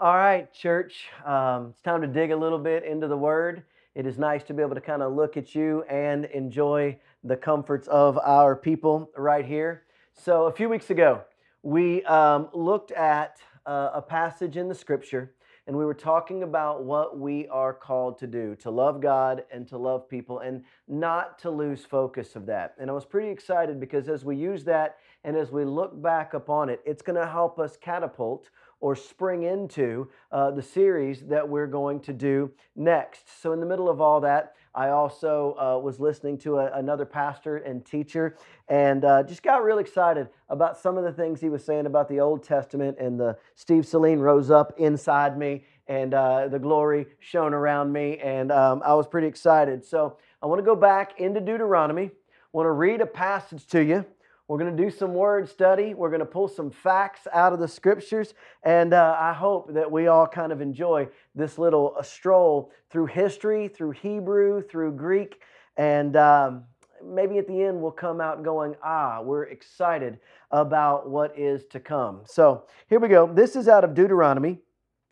all 0.00 0.16
right, 0.16 0.52
church. 0.52 1.06
Um, 1.24 1.68
it's 1.70 1.80
time 1.82 2.00
to 2.00 2.06
dig 2.06 2.32
a 2.32 2.36
little 2.36 2.58
bit 2.58 2.84
into 2.84 3.06
the 3.06 3.16
Word. 3.16 3.62
It 3.94 4.06
is 4.06 4.18
nice 4.18 4.42
to 4.44 4.54
be 4.54 4.62
able 4.62 4.74
to 4.74 4.80
kind 4.80 5.02
of 5.02 5.12
look 5.12 5.36
at 5.36 5.54
you 5.54 5.82
and 5.88 6.24
enjoy 6.26 6.98
the 7.22 7.36
comforts 7.36 7.86
of 7.88 8.18
our 8.18 8.56
people 8.56 9.10
right 9.16 9.44
here. 9.44 9.84
So, 10.12 10.46
a 10.46 10.52
few 10.52 10.68
weeks 10.68 10.90
ago, 10.90 11.22
we 11.62 12.02
um, 12.04 12.48
looked 12.52 12.90
at 12.92 13.38
uh, 13.66 13.90
a 13.94 14.02
passage 14.02 14.56
in 14.56 14.68
the 14.68 14.74
Scripture 14.74 15.32
and 15.66 15.76
we 15.76 15.86
were 15.86 15.94
talking 15.94 16.42
about 16.42 16.84
what 16.84 17.18
we 17.18 17.48
are 17.48 17.72
called 17.72 18.18
to 18.18 18.26
do 18.26 18.54
to 18.56 18.70
love 18.70 19.00
God 19.00 19.44
and 19.50 19.66
to 19.68 19.78
love 19.78 20.08
people 20.08 20.40
and 20.40 20.62
not 20.88 21.38
to 21.38 21.50
lose 21.50 21.84
focus 21.84 22.36
of 22.36 22.44
that. 22.46 22.74
And 22.78 22.90
I 22.90 22.92
was 22.92 23.06
pretty 23.06 23.30
excited 23.30 23.80
because 23.80 24.08
as 24.08 24.24
we 24.24 24.36
use 24.36 24.64
that 24.64 24.96
and 25.24 25.36
as 25.36 25.50
we 25.50 25.64
look 25.64 26.00
back 26.02 26.34
upon 26.34 26.68
it, 26.68 26.80
it's 26.84 27.00
going 27.00 27.18
to 27.18 27.26
help 27.26 27.58
us 27.58 27.78
catapult 27.78 28.50
or 28.84 28.94
spring 28.94 29.44
into 29.44 30.06
uh, 30.30 30.50
the 30.50 30.60
series 30.60 31.22
that 31.22 31.48
we're 31.48 31.66
going 31.66 31.98
to 31.98 32.12
do 32.12 32.50
next. 32.76 33.40
So, 33.40 33.54
in 33.54 33.60
the 33.60 33.64
middle 33.64 33.88
of 33.88 33.98
all 33.98 34.20
that, 34.20 34.56
I 34.74 34.90
also 34.90 35.56
uh, 35.58 35.82
was 35.82 36.00
listening 36.00 36.36
to 36.40 36.58
a, 36.58 36.70
another 36.72 37.06
pastor 37.06 37.56
and 37.56 37.82
teacher 37.82 38.36
and 38.68 39.06
uh, 39.06 39.22
just 39.22 39.42
got 39.42 39.64
real 39.64 39.78
excited 39.78 40.28
about 40.50 40.76
some 40.76 40.98
of 40.98 41.04
the 41.04 41.12
things 41.12 41.40
he 41.40 41.48
was 41.48 41.64
saying 41.64 41.86
about 41.86 42.10
the 42.10 42.20
Old 42.20 42.44
Testament. 42.44 42.98
And 43.00 43.18
the 43.18 43.38
Steve 43.54 43.84
Saleen 43.84 44.18
rose 44.18 44.50
up 44.50 44.74
inside 44.76 45.38
me 45.38 45.64
and 45.88 46.12
uh, 46.12 46.48
the 46.48 46.58
glory 46.58 47.06
shone 47.20 47.54
around 47.54 47.90
me. 47.90 48.18
And 48.18 48.52
um, 48.52 48.82
I 48.84 48.92
was 48.92 49.06
pretty 49.06 49.28
excited. 49.28 49.82
So, 49.82 50.18
I 50.42 50.46
want 50.46 50.58
to 50.58 50.62
go 50.62 50.76
back 50.76 51.18
into 51.18 51.40
Deuteronomy. 51.40 52.10
I 52.10 52.48
want 52.52 52.66
to 52.66 52.72
read 52.72 53.00
a 53.00 53.06
passage 53.06 53.66
to 53.68 53.82
you 53.82 54.04
we're 54.46 54.58
going 54.58 54.76
to 54.76 54.82
do 54.82 54.90
some 54.90 55.14
word 55.14 55.48
study. 55.48 55.94
We're 55.94 56.10
going 56.10 56.20
to 56.20 56.26
pull 56.26 56.48
some 56.48 56.70
facts 56.70 57.26
out 57.32 57.54
of 57.54 57.60
the 57.60 57.68
scriptures. 57.68 58.34
And 58.62 58.92
uh, 58.92 59.16
I 59.18 59.32
hope 59.32 59.72
that 59.72 59.90
we 59.90 60.06
all 60.06 60.26
kind 60.26 60.52
of 60.52 60.60
enjoy 60.60 61.08
this 61.34 61.56
little 61.56 61.94
uh, 61.98 62.02
stroll 62.02 62.70
through 62.90 63.06
history, 63.06 63.68
through 63.68 63.92
Hebrew, 63.92 64.62
through 64.62 64.92
Greek. 64.92 65.40
And 65.78 66.14
um, 66.16 66.64
maybe 67.02 67.38
at 67.38 67.48
the 67.48 67.62
end 67.62 67.80
we'll 67.80 67.90
come 67.90 68.20
out 68.20 68.42
going, 68.42 68.74
ah, 68.84 69.22
we're 69.22 69.44
excited 69.44 70.18
about 70.50 71.08
what 71.08 71.38
is 71.38 71.64
to 71.66 71.80
come. 71.80 72.20
So 72.26 72.64
here 72.88 73.00
we 73.00 73.08
go. 73.08 73.26
This 73.26 73.56
is 73.56 73.66
out 73.66 73.82
of 73.82 73.94
Deuteronomy 73.94 74.58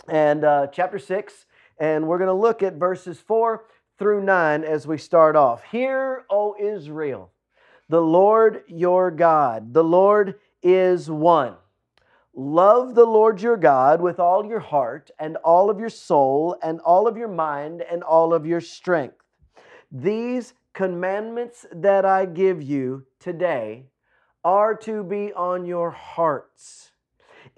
and 0.09 0.45
uh, 0.45 0.67
chapter 0.67 0.99
6. 0.99 1.47
And 1.79 2.07
we're 2.07 2.19
going 2.19 2.29
to 2.29 2.35
look 2.35 2.63
at 2.63 2.75
verses 2.75 3.19
4 3.19 3.65
through 3.99 4.25
9 4.25 4.63
as 4.63 4.87
we 4.87 4.99
start 4.99 5.37
off. 5.37 5.65
Hear, 5.65 6.27
O 6.29 6.55
Israel 6.61 7.31
the 7.93 8.01
Lord 8.01 8.63
your 8.69 9.11
God. 9.11 9.75
The 9.75 9.85
Lord 9.85 10.37
is 10.63 11.11
one. 11.11 11.57
Love 12.33 12.95
the 12.95 13.05
Lord 13.05 13.43
your 13.43 13.59
God 13.59 14.01
with 14.01 14.19
all 14.19 14.47
your 14.47 14.61
heart 14.61 15.11
and 15.19 15.37
all 15.45 15.69
of 15.69 15.79
your 15.79 15.91
soul 15.91 16.57
and 16.63 16.81
all 16.81 17.07
of 17.07 17.19
your 17.19 17.29
mind 17.29 17.83
and 17.83 18.03
all 18.03 18.33
of 18.33 18.47
your 18.47 18.63
strength. 18.63 19.17
These 19.91 20.55
commandments 20.73 21.67
that 21.71 22.07
I 22.07 22.25
give 22.25 22.63
you 22.63 23.05
today 23.21 23.85
are 24.43 24.75
to 24.77 25.05
be 25.05 25.35
on 25.35 25.67
your 25.67 25.91
hearts. 25.91 26.93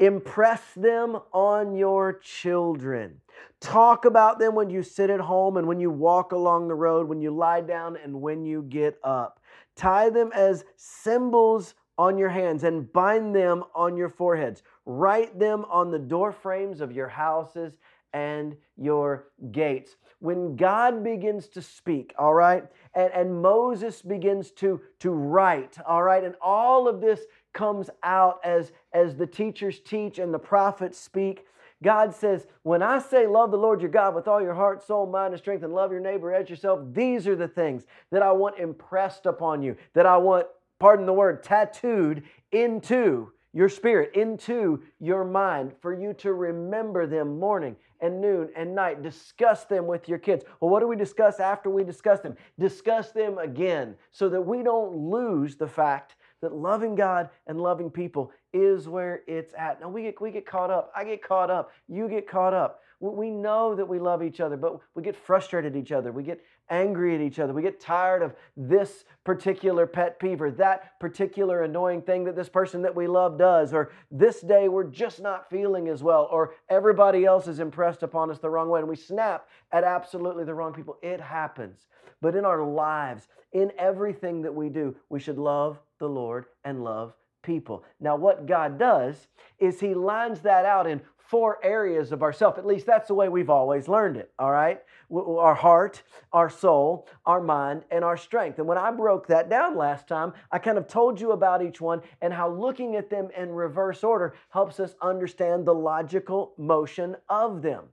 Impress 0.01 0.63
them 0.75 1.17
on 1.33 1.77
your 1.77 2.15
children. 2.15 3.21
Talk 3.61 4.05
about 4.05 4.41
them 4.41 4.57
when 4.57 4.69
you 4.69 4.83
sit 4.83 5.11
at 5.11 5.21
home 5.21 5.57
and 5.57 5.69
when 5.69 5.79
you 5.79 5.91
walk 5.91 6.33
along 6.33 6.67
the 6.67 6.75
road, 6.75 7.09
when 7.09 7.21
you 7.21 7.31
lie 7.31 7.61
down 7.61 7.97
and 8.03 8.21
when 8.21 8.45
you 8.45 8.63
get 8.63 8.99
up. 9.05 9.39
Tie 9.77 10.11
them 10.11 10.31
as 10.35 10.65
symbols 10.77 11.75
on 11.97 12.19
your 12.19 12.29
hands 12.29 12.65
and 12.65 12.93
bind 12.93 13.35
them 13.35 13.65
on 13.75 13.97
your 13.97 14.09
foreheads. 14.09 14.63
Write 14.85 15.39
them 15.39 15.65
on 15.71 15.91
the 15.91 15.99
door 15.99 16.33
frames 16.33 16.81
of 16.81 16.93
your 16.93 17.09
houses 17.09 17.77
and 18.13 18.57
your 18.77 19.29
gates. 19.51 19.97
When 20.21 20.57
God 20.57 21.05
begins 21.05 21.49
to 21.49 21.61
speak, 21.61 22.15
all 22.19 22.35
right, 22.35 22.65
and, 22.95 23.13
and 23.13 23.43
Moses 23.43 24.01
begins 24.01 24.53
to, 24.53 24.81
to 25.01 25.11
write, 25.11 25.77
all 25.87 26.03
right, 26.03 26.25
and 26.25 26.35
all 26.41 26.89
of 26.89 27.01
this 27.01 27.21
comes 27.53 27.91
out 28.03 28.41
as, 28.45 28.73
as 28.93 29.17
the 29.17 29.27
teachers 29.27 29.81
teach 29.81 30.19
and 30.19 30.33
the 30.33 30.39
prophets 30.39 30.99
speak. 30.99 31.45
God 31.85 32.15
says, 32.15 32.47
when 32.63 32.83
I 32.83 32.99
say 32.99 33.27
love 33.27 33.51
the 33.51 33.59
Lord 33.59 33.83
your 33.83 33.91
God 33.91 34.15
with 34.15 34.27
all 34.27 34.41
your 34.41 34.55
heart, 34.55 34.83
soul, 34.83 35.07
mind, 35.07 35.35
and 35.35 35.41
strength, 35.41 35.63
and 35.63 35.75
love 35.75 35.93
your 35.93 36.01
neighbor 36.01 36.35
as 36.35 36.49
yourself, 36.49 36.81
these 36.93 37.29
are 37.29 37.37
the 37.37 37.47
things 37.47 37.85
that 38.11 38.23
I 38.23 38.33
want 38.33 38.59
impressed 38.59 39.27
upon 39.27 39.63
you, 39.63 39.77
that 39.93 40.07
I 40.07 40.17
want, 40.17 40.47
pardon 40.81 41.05
the 41.05 41.13
word, 41.13 41.43
tattooed 41.43 42.25
into 42.51 43.31
your 43.53 43.69
spirit, 43.69 44.17
into 44.17 44.83
your 44.99 45.25
mind, 45.25 45.75
for 45.83 45.93
you 45.93 46.15
to 46.15 46.33
remember 46.33 47.07
them 47.07 47.39
morning 47.39 47.77
and 48.01 48.19
noon 48.19 48.49
and 48.57 48.75
night. 48.75 49.03
Discuss 49.03 49.67
them 49.67 49.87
with 49.87 50.09
your 50.09 50.19
kids. 50.19 50.43
Well, 50.61 50.71
what 50.71 50.81
do 50.81 50.89
we 50.89 50.97
discuss 50.97 51.39
after 51.39 51.69
we 51.69 51.85
discuss 51.85 52.21
them? 52.21 52.35
Discuss 52.59 53.13
them 53.13 53.37
again 53.37 53.95
so 54.11 54.31
that 54.31 54.41
we 54.41 54.63
don't 54.63 54.97
lose 54.97 55.57
the 55.57 55.69
fact 55.69 56.17
that 56.45 56.55
loving 56.55 56.95
God 56.95 57.29
and 57.47 57.61
loving 57.61 57.91
people 57.91 58.31
is 58.53 58.89
where 58.89 59.23
it's 59.27 59.53
at. 59.59 59.81
Now 59.81 59.89
we 59.89 60.03
get 60.03 60.21
we 60.21 60.31
get 60.31 60.47
caught 60.47 60.71
up. 60.71 60.93
I 60.97 61.05
get 61.05 61.23
caught 61.23 61.51
up. 61.51 61.73
You 61.89 62.09
get 62.09 62.29
caught 62.29 62.55
up. 62.55 62.81
We 63.01 63.31
know 63.31 63.75
that 63.75 63.87
we 63.87 63.99
love 63.99 64.23
each 64.23 64.41
other, 64.41 64.57
but 64.57 64.81
we 64.95 65.03
get 65.03 65.17
frustrated 65.17 65.75
at 65.75 65.79
each 65.79 65.93
other. 65.93 66.13
We 66.13 66.23
get 66.23 66.41
angry 66.71 67.15
at 67.15 67.21
each 67.21 67.39
other. 67.39 67.53
We 67.53 67.63
get 67.63 67.81
tired 67.81 68.23
of 68.23 68.35
this 68.57 69.05
particular 69.25 69.87
pet 69.87 70.19
peeve 70.19 70.41
or 70.41 70.51
that 70.53 70.99
particular 71.01 71.63
annoying 71.63 72.03
thing 72.03 72.25
that 72.25 72.37
this 72.37 72.49
person 72.49 72.83
that 72.83 72.95
we 72.95 73.07
love 73.07 73.39
does, 73.39 73.73
or 73.73 73.93
this 74.11 74.41
day 74.41 74.69
we're 74.69 74.85
just 74.85 75.21
not 75.21 75.49
feeling 75.51 75.89
as 75.89 76.03
well, 76.03 76.29
or 76.31 76.55
everybody 76.69 77.25
else 77.25 77.47
is 77.47 77.61
impressed 77.61 78.03
upon 78.03 78.31
us 78.31 78.39
the 78.39 78.51
wrong 78.51 78.69
way, 78.69 78.81
and 78.81 78.89
we 78.89 78.97
snap 78.97 79.49
at 79.73 79.85
absolutely 79.85 80.45
the 80.45 80.55
wrong 80.55 80.73
people. 80.73 80.99
It 81.03 81.21
happens. 81.21 81.87
But 82.21 82.35
in 82.35 82.45
our 82.45 82.63
lives, 82.63 83.29
in 83.53 83.73
everything 83.79 84.43
that 84.43 84.55
we 84.55 84.69
do, 84.69 84.97
we 85.09 85.21
should 85.21 85.39
love 85.39 85.79
the 85.99 86.09
Lord 86.09 86.47
and 86.65 86.83
love 86.83 87.15
people. 87.45 87.85
Now, 88.01 88.17
what 88.17 88.47
God 88.47 88.79
does 88.79 89.29
is 89.59 89.79
He 89.79 89.95
lines 89.95 90.41
that 90.41 90.65
out 90.65 90.89
in 90.89 91.01
four 91.19 91.59
areas 91.65 92.13
of 92.13 92.23
ourself. 92.23 92.59
At 92.59 92.67
least 92.67 92.87
that's 92.87 93.09
the 93.09 93.15
way 93.15 93.29
we've 93.29 93.51
always 93.51 93.89
learned 93.89 94.17
it, 94.17 94.33
all 94.39 94.51
right? 94.51 94.81
Our 95.11 95.55
heart, 95.55 96.03
our 96.33 96.51
soul, 96.51 97.09
our 97.25 97.41
mind, 97.41 97.83
and 97.91 98.05
our 98.05 98.17
strength. 98.17 98.59
And 98.59 98.69
when 98.69 98.79
I 98.79 98.91
broke 98.91 99.27
that 99.29 99.49
down 99.49 99.77
last 99.77 100.07
time, 100.07 100.33
I 100.53 100.59
kind 100.59 100.79
of 100.79 100.87
told 100.87 101.21
you 101.21 101.33
about 101.33 101.63
each 101.63 101.81
one 101.81 102.03
and 102.21 102.33
how 102.33 102.51
looking 102.51 102.97
at 102.97 103.11
them 103.11 103.29
in 103.37 103.51
reverse 103.51 104.05
order 104.05 104.35
helps 104.51 104.79
us 104.81 104.95
understand 105.01 105.65
the 105.65 105.75
logical 105.75 106.53
motion 106.59 107.17
of 107.29 107.63
them. 107.63 107.85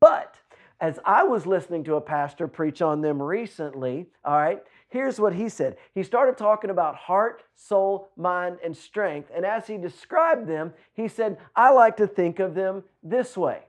But 0.00 0.36
as 0.80 0.98
I 1.04 1.22
was 1.22 1.46
listening 1.46 1.84
to 1.84 1.94
a 1.94 2.00
pastor 2.00 2.48
preach 2.48 2.82
on 2.82 3.00
them 3.00 3.22
recently, 3.22 4.08
all 4.24 4.36
right, 4.36 4.60
Here's 4.94 5.18
what 5.18 5.34
he 5.34 5.48
said. 5.48 5.76
He 5.92 6.04
started 6.04 6.38
talking 6.38 6.70
about 6.70 6.94
heart, 6.94 7.42
soul, 7.56 8.10
mind, 8.16 8.58
and 8.64 8.76
strength. 8.76 9.28
And 9.34 9.44
as 9.44 9.66
he 9.66 9.76
described 9.76 10.46
them, 10.46 10.72
he 10.92 11.08
said, 11.08 11.38
I 11.56 11.72
like 11.72 11.96
to 11.96 12.06
think 12.06 12.38
of 12.38 12.54
them 12.54 12.84
this 13.02 13.36
way 13.36 13.62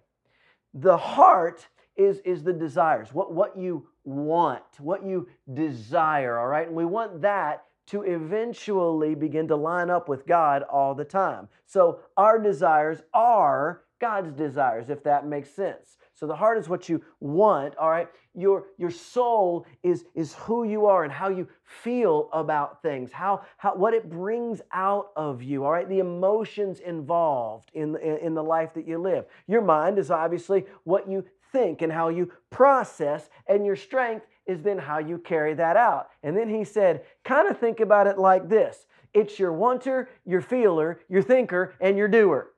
the 0.76 0.96
heart 0.96 1.68
is, 1.96 2.20
is 2.20 2.44
the 2.44 2.54
desires, 2.54 3.12
what, 3.12 3.34
what 3.34 3.58
you 3.58 3.88
want, 4.04 4.62
what 4.78 5.04
you 5.04 5.28
desire, 5.52 6.38
all 6.38 6.46
right? 6.46 6.68
And 6.68 6.76
we 6.76 6.86
want 6.86 7.24
that 7.24 7.64
to 7.88 8.04
eventually 8.04 9.16
begin 9.16 9.48
to 9.48 9.56
line 9.56 9.90
up 9.90 10.08
with 10.08 10.28
God 10.28 10.62
all 10.62 10.94
the 10.94 11.06
time. 11.06 11.48
So 11.66 12.02
our 12.18 12.38
desires 12.38 13.02
are 13.16 13.82
God's 14.00 14.32
desires, 14.32 14.92
if 14.92 15.04
that 15.06 15.26
makes 15.26 15.50
sense. 15.50 15.98
So 16.16 16.28
the 16.28 16.36
heart 16.36 16.58
is 16.58 16.70
what 16.70 16.88
you 16.88 17.04
want, 17.20 17.76
all 17.76 17.90
right? 17.90 18.08
Your, 18.34 18.68
your 18.78 18.90
soul 18.90 19.66
is, 19.84 20.06
is 20.16 20.34
who 20.34 20.64
you 20.64 20.86
are 20.86 21.04
and 21.04 21.12
how 21.12 21.28
you 21.28 21.48
feel 21.64 22.30
about 22.32 22.82
things, 22.82 23.12
how, 23.12 23.44
how, 23.58 23.76
what 23.76 23.94
it 23.94 24.10
brings 24.10 24.62
out 24.74 25.12
of 25.18 25.44
you, 25.44 25.66
all 25.66 25.72
right? 25.72 25.88
The 25.88 26.00
emotions 26.00 26.80
involved 26.80 27.70
in, 27.74 27.98
in, 27.98 28.18
in 28.18 28.34
the 28.34 28.44
life 28.44 28.74
that 28.76 28.88
you 28.88 28.98
live. 28.98 29.26
Your 29.48 29.62
mind 29.62 30.00
is 30.00 30.10
obviously 30.10 30.66
what 30.86 31.10
you 31.10 31.26
think 31.52 31.82
and 31.82 31.92
how 31.92 32.10
you 32.10 32.32
process, 32.50 33.30
and 33.48 33.66
your 33.66 33.76
strength 33.76 34.26
is 34.46 34.62
then 34.62 34.78
how 34.78 35.00
you 35.00 35.18
carry 35.18 35.54
that 35.56 35.76
out. 35.76 36.10
And 36.24 36.38
then 36.38 36.50
he 36.50 36.64
said, 36.64 37.04
kind 37.24 37.50
of 37.50 37.60
think 37.60 37.82
about 37.82 38.08
it 38.08 38.18
like 38.18 38.48
this 38.48 38.86
it's 39.14 39.40
your 39.40 39.54
wanter, 39.54 40.10
your 40.26 40.42
feeler, 40.42 41.00
your 41.08 41.22
thinker, 41.22 41.74
and 41.80 41.98
your 41.98 42.10
doer. 42.10 42.52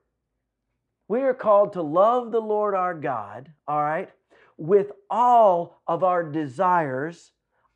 We 1.07 1.21
are 1.21 1.33
called 1.33 1.73
to 1.73 1.81
love 1.81 2.31
the 2.31 2.41
Lord 2.41 2.75
our 2.75 2.93
God, 2.93 3.51
all 3.67 3.81
right, 3.81 4.09
with 4.57 4.91
all 5.09 5.81
of 5.87 6.03
our 6.03 6.23
desires, 6.23 7.31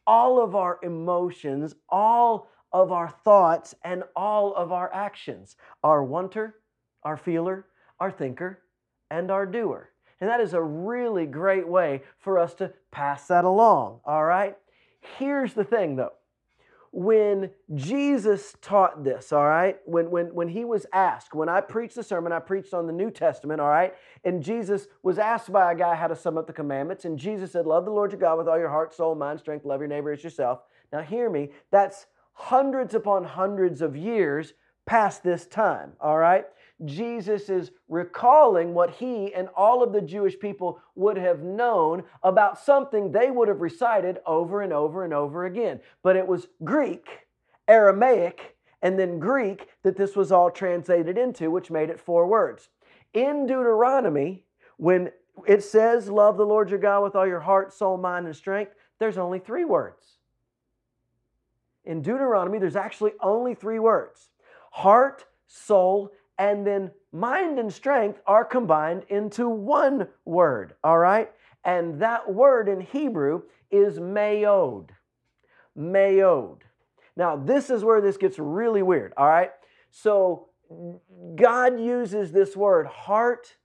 all 0.05 0.41
of 0.41 0.55
our 0.55 0.79
emotions, 0.83 1.75
all 1.87 2.49
of 2.73 2.91
our 2.91 3.09
thoughts, 3.09 3.73
and 3.83 4.03
all 4.15 4.53
of 4.53 4.71
our 4.71 4.93
actions 4.93 5.55
our 5.83 6.03
wanter, 6.03 6.55
our 7.03 7.17
feeler, 7.17 7.67
our 7.99 8.11
thinker, 8.11 8.59
and 9.09 9.31
our 9.31 9.45
doer. 9.45 9.91
And 10.19 10.29
that 10.29 10.41
is 10.41 10.53
a 10.53 10.61
really 10.61 11.25
great 11.25 11.67
way 11.67 12.03
for 12.19 12.37
us 12.37 12.53
to 12.55 12.73
pass 12.91 13.27
that 13.27 13.45
along, 13.45 14.01
all 14.05 14.23
right? 14.23 14.57
Here's 15.17 15.53
the 15.53 15.63
thing 15.63 15.95
though 15.95 16.13
when 16.91 17.49
Jesus 17.73 18.53
taught 18.61 19.03
this, 19.03 19.31
all 19.31 19.47
right, 19.47 19.77
when, 19.85 20.11
when, 20.11 20.27
when 20.33 20.49
he 20.49 20.65
was 20.65 20.85
asked, 20.91 21.33
when 21.33 21.47
I 21.47 21.61
preached 21.61 21.95
the 21.95 22.03
sermon, 22.03 22.33
I 22.33 22.39
preached 22.39 22.73
on 22.73 22.85
the 22.85 22.93
New 22.93 23.09
Testament, 23.09 23.61
all 23.61 23.69
right, 23.69 23.93
and 24.25 24.43
Jesus 24.43 24.87
was 25.01 25.17
asked 25.17 25.51
by 25.51 25.71
a 25.71 25.75
guy 25.75 25.95
how 25.95 26.07
to 26.07 26.15
sum 26.15 26.37
up 26.37 26.47
the 26.47 26.53
commandments, 26.53 27.05
and 27.05 27.17
Jesus 27.17 27.53
said, 27.53 27.65
Love 27.65 27.85
the 27.85 27.91
Lord 27.91 28.11
your 28.11 28.19
God 28.19 28.37
with 28.37 28.49
all 28.49 28.59
your 28.59 28.69
heart, 28.69 28.93
soul, 28.93 29.15
mind, 29.15 29.39
strength, 29.39 29.65
love 29.65 29.79
your 29.79 29.87
neighbor 29.87 30.11
as 30.11 30.23
yourself. 30.23 30.63
Now, 30.91 31.01
hear 31.01 31.29
me, 31.29 31.51
that's 31.71 32.07
hundreds 32.33 32.93
upon 32.93 33.23
hundreds 33.23 33.81
of 33.81 33.95
years 33.95 34.53
past 34.85 35.23
this 35.23 35.47
time, 35.47 35.93
all 36.01 36.17
right? 36.17 36.45
Jesus 36.85 37.49
is 37.49 37.71
recalling 37.87 38.73
what 38.73 38.91
he 38.91 39.33
and 39.33 39.49
all 39.55 39.83
of 39.83 39.93
the 39.93 40.01
Jewish 40.01 40.39
people 40.39 40.79
would 40.95 41.17
have 41.17 41.41
known 41.41 42.03
about 42.23 42.59
something 42.59 43.11
they 43.11 43.29
would 43.29 43.47
have 43.47 43.61
recited 43.61 44.19
over 44.25 44.61
and 44.61 44.73
over 44.73 45.03
and 45.03 45.13
over 45.13 45.45
again. 45.45 45.79
But 46.01 46.15
it 46.15 46.27
was 46.27 46.47
Greek, 46.63 47.07
Aramaic, 47.67 48.57
and 48.81 48.97
then 48.97 49.19
Greek 49.19 49.67
that 49.83 49.95
this 49.95 50.15
was 50.15 50.31
all 50.31 50.49
translated 50.49 51.17
into, 51.17 51.51
which 51.51 51.69
made 51.69 51.89
it 51.89 51.99
four 51.99 52.25
words. 52.27 52.69
In 53.13 53.45
Deuteronomy, 53.45 54.45
when 54.77 55.11
it 55.47 55.63
says, 55.63 56.09
Love 56.09 56.37
the 56.37 56.45
Lord 56.45 56.69
your 56.69 56.79
God 56.79 57.03
with 57.03 57.15
all 57.15 57.27
your 57.27 57.39
heart, 57.39 57.73
soul, 57.73 57.97
mind, 57.97 58.25
and 58.25 58.35
strength, 58.35 58.73
there's 58.99 59.17
only 59.17 59.39
three 59.39 59.65
words. 59.65 60.17
In 61.85 62.01
Deuteronomy, 62.01 62.59
there's 62.59 62.75
actually 62.75 63.13
only 63.21 63.55
three 63.55 63.79
words 63.79 64.29
heart, 64.71 65.25
soul, 65.47 66.11
and 66.41 66.65
then 66.65 66.89
mind 67.11 67.59
and 67.59 67.71
strength 67.71 68.19
are 68.25 68.43
combined 68.43 69.03
into 69.09 69.47
one 69.47 70.07
word, 70.25 70.73
all 70.83 70.97
right? 70.97 71.31
And 71.63 72.01
that 72.01 72.33
word 72.33 72.67
in 72.67 72.81
Hebrew 72.81 73.43
is 73.69 73.99
mayod. 73.99 74.89
Mayod. 75.77 76.61
Now, 77.15 77.35
this 77.35 77.69
is 77.69 77.83
where 77.83 78.01
this 78.01 78.17
gets 78.17 78.39
really 78.39 78.81
weird, 78.81 79.13
all 79.17 79.27
right? 79.27 79.51
So, 79.91 80.47
God 81.35 81.79
uses 81.79 82.31
this 82.31 82.57
word 82.57 82.87
heart 82.87 83.55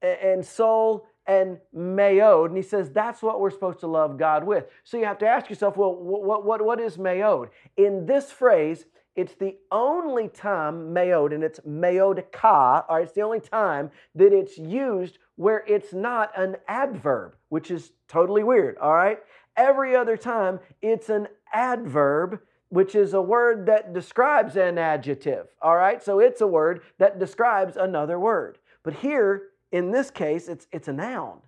and 0.00 0.46
soul 0.46 1.06
and 1.26 1.58
mayod, 1.76 2.46
and 2.46 2.56
he 2.56 2.62
says 2.62 2.90
that's 2.90 3.20
what 3.20 3.40
we're 3.40 3.50
supposed 3.50 3.80
to 3.80 3.86
love 3.86 4.16
God 4.16 4.44
with. 4.44 4.64
So 4.84 4.96
you 4.96 5.04
have 5.04 5.18
to 5.18 5.28
ask 5.28 5.50
yourself, 5.50 5.76
well, 5.76 5.94
what, 5.94 6.46
what, 6.46 6.64
what 6.64 6.80
is 6.80 6.96
mayod? 6.96 7.50
In 7.76 8.06
this 8.06 8.30
phrase, 8.30 8.86
it's 9.20 9.34
the 9.34 9.56
only 9.70 10.28
time 10.28 10.94
mayod, 10.94 11.34
and 11.34 11.44
it's 11.44 11.60
mayodka, 11.60 12.84
or 12.88 13.00
it's 13.00 13.12
the 13.12 13.20
only 13.20 13.40
time 13.40 13.90
that 14.14 14.32
it's 14.32 14.56
used 14.56 15.18
where 15.36 15.62
it's 15.66 15.92
not 15.92 16.32
an 16.38 16.56
adverb, 16.66 17.36
which 17.50 17.70
is 17.70 17.92
totally 18.08 18.42
weird, 18.42 18.78
all 18.78 18.94
right? 18.94 19.18
Every 19.58 19.94
other 19.94 20.16
time, 20.16 20.58
it's 20.80 21.10
an 21.10 21.28
adverb, 21.52 22.40
which 22.70 22.94
is 22.94 23.12
a 23.12 23.20
word 23.20 23.66
that 23.66 23.92
describes 23.92 24.56
an 24.56 24.78
adjective, 24.78 25.48
all 25.60 25.76
right? 25.76 26.02
So 26.02 26.18
it's 26.18 26.40
a 26.40 26.46
word 26.46 26.80
that 26.96 27.18
describes 27.18 27.76
another 27.76 28.18
word. 28.18 28.56
But 28.82 28.94
here, 28.94 29.48
in 29.70 29.90
this 29.90 30.10
case, 30.10 30.48
it's, 30.48 30.66
it's 30.72 30.88
a 30.88 30.94
noun. 30.94 31.40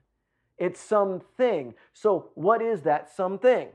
It's 0.58 0.78
something. 0.78 1.72
So, 1.94 2.32
what 2.34 2.60
is 2.60 2.82
that 2.82 3.08
something? 3.10 3.68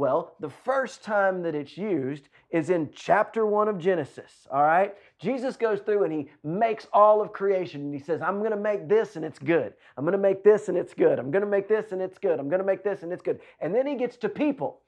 Well, 0.00 0.34
the 0.40 0.48
first 0.48 1.04
time 1.04 1.42
that 1.42 1.54
it's 1.54 1.76
used 1.76 2.30
is 2.48 2.70
in 2.70 2.88
chapter 2.94 3.44
1 3.44 3.68
of 3.68 3.76
Genesis, 3.76 4.48
all 4.50 4.62
right? 4.62 4.94
Jesus 5.18 5.58
goes 5.58 5.80
through 5.80 6.04
and 6.04 6.12
he 6.14 6.30
makes 6.42 6.86
all 6.90 7.20
of 7.20 7.34
creation 7.34 7.82
and 7.82 7.92
he 7.92 8.00
says, 8.00 8.22
I'm 8.22 8.38
going 8.38 8.52
to 8.52 8.56
make 8.56 8.88
this 8.88 9.16
and 9.16 9.26
it's 9.26 9.38
good. 9.38 9.74
I'm 9.98 10.04
going 10.06 10.12
to 10.12 10.18
make 10.18 10.42
this 10.42 10.68
and 10.68 10.78
it's 10.78 10.94
good. 10.94 11.18
I'm 11.18 11.30
going 11.30 11.44
to 11.44 11.50
make 11.50 11.68
this 11.68 11.92
and 11.92 12.00
it's 12.00 12.16
good. 12.16 12.40
I'm 12.40 12.48
going 12.48 12.62
to 12.62 12.66
make 12.66 12.82
this 12.82 13.02
and 13.02 13.12
it's 13.12 13.20
good. 13.20 13.40
And 13.60 13.74
then 13.74 13.86
he 13.86 13.94
gets 13.94 14.16
to 14.16 14.30
people 14.30 14.80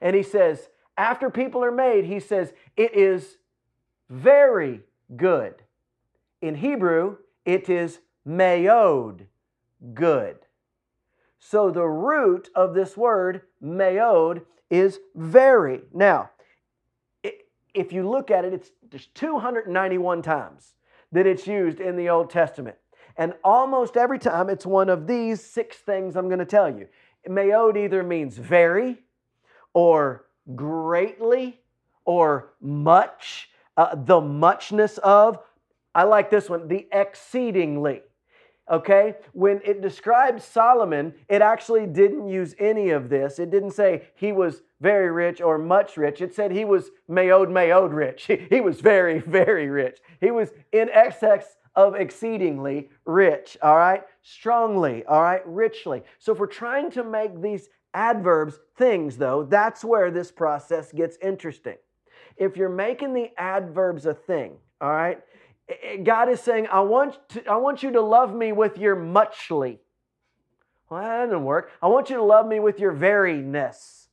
and 0.00 0.16
he 0.16 0.24
says, 0.24 0.68
after 0.98 1.30
people 1.30 1.62
are 1.62 1.70
made, 1.70 2.04
he 2.04 2.18
says, 2.18 2.52
it 2.76 2.92
is 2.96 3.36
very 4.08 4.80
good. 5.16 5.62
In 6.42 6.56
Hebrew, 6.56 7.18
it 7.44 7.68
is 7.68 8.00
mayod, 8.26 9.26
good. 9.94 10.38
So 11.40 11.70
the 11.70 11.86
root 11.86 12.50
of 12.54 12.74
this 12.74 12.96
word, 12.96 13.42
mayod, 13.62 14.42
is 14.70 15.00
very. 15.16 15.80
Now, 15.92 16.30
if 17.74 17.92
you 17.92 18.08
look 18.08 18.30
at 18.30 18.44
it, 18.44 18.52
it's 18.52 18.70
there's 18.90 19.06
291 19.14 20.22
times 20.22 20.74
that 21.12 21.26
it's 21.26 21.46
used 21.46 21.80
in 21.80 21.96
the 21.96 22.08
Old 22.08 22.30
Testament. 22.30 22.76
And 23.16 23.34
almost 23.42 23.96
every 23.96 24.18
time 24.18 24.48
it's 24.50 24.66
one 24.66 24.88
of 24.88 25.06
these 25.06 25.42
six 25.42 25.76
things 25.76 26.16
I'm 26.16 26.28
going 26.28 26.38
to 26.38 26.44
tell 26.44 26.70
you. 26.70 26.88
Mayod 27.28 27.76
either 27.76 28.02
means 28.02 28.36
very, 28.36 28.98
or 29.72 30.26
greatly, 30.54 31.60
or 32.04 32.52
much, 32.60 33.50
uh, 33.76 33.94
the 33.94 34.20
muchness 34.20 34.98
of. 34.98 35.38
I 35.94 36.04
like 36.04 36.30
this 36.30 36.48
one, 36.48 36.68
the 36.68 36.86
exceedingly 36.92 38.02
okay? 38.70 39.16
When 39.32 39.60
it 39.64 39.82
describes 39.82 40.44
Solomon, 40.44 41.14
it 41.28 41.42
actually 41.42 41.86
didn't 41.86 42.28
use 42.28 42.54
any 42.58 42.90
of 42.90 43.08
this. 43.08 43.38
It 43.38 43.50
didn't 43.50 43.72
say 43.72 44.08
he 44.14 44.32
was 44.32 44.62
very 44.80 45.10
rich 45.10 45.40
or 45.40 45.58
much 45.58 45.96
rich. 45.96 46.20
It 46.20 46.34
said 46.34 46.52
he 46.52 46.64
was 46.64 46.90
mayod, 47.10 47.48
mayod 47.48 47.92
rich. 47.92 48.30
He 48.50 48.60
was 48.60 48.80
very, 48.80 49.20
very 49.20 49.68
rich. 49.68 49.98
He 50.20 50.30
was 50.30 50.50
in 50.72 50.88
excess 50.90 51.56
of 51.74 51.94
exceedingly 51.94 52.90
rich, 53.04 53.56
all 53.62 53.76
right? 53.76 54.02
Strongly, 54.22 55.04
all 55.04 55.22
right? 55.22 55.42
Richly. 55.46 56.02
So 56.18 56.32
if 56.32 56.38
we're 56.38 56.46
trying 56.46 56.90
to 56.92 57.04
make 57.04 57.40
these 57.40 57.68
adverbs 57.94 58.58
things, 58.76 59.16
though, 59.16 59.44
that's 59.44 59.84
where 59.84 60.10
this 60.10 60.30
process 60.30 60.92
gets 60.92 61.16
interesting. 61.22 61.76
If 62.36 62.56
you're 62.56 62.68
making 62.68 63.12
the 63.14 63.30
adverbs 63.36 64.06
a 64.06 64.14
thing, 64.14 64.56
all 64.80 64.90
right, 64.90 65.20
God 66.02 66.28
is 66.28 66.40
saying, 66.40 66.68
I 66.70 66.80
want, 66.80 67.16
to, 67.30 67.46
I 67.46 67.56
want 67.56 67.82
you 67.82 67.92
to 67.92 68.00
love 68.00 68.34
me 68.34 68.52
with 68.52 68.78
your 68.78 68.96
muchly. 68.96 69.78
Well, 70.88 71.00
that 71.00 71.26
doesn't 71.26 71.44
work. 71.44 71.70
I 71.82 71.86
want 71.86 72.10
you 72.10 72.16
to 72.16 72.22
love 72.22 72.46
me 72.46 72.60
with 72.60 72.80
your 72.80 72.92
veryness. 72.92 74.06